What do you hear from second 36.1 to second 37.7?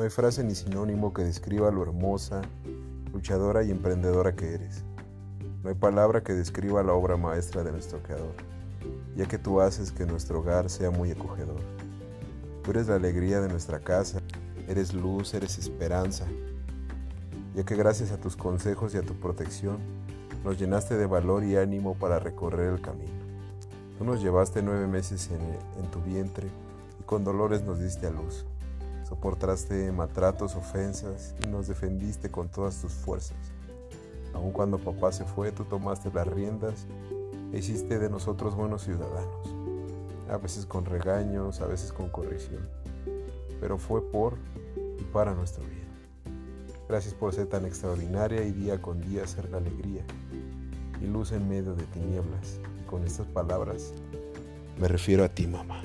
las riendas e